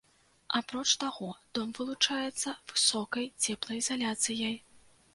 Апроч 0.59 0.85
таго, 1.03 1.29
дом 1.59 1.75
вылучаецца 1.81 2.57
высокай 2.75 3.25
цеплаізаляцыяй. 3.47 4.63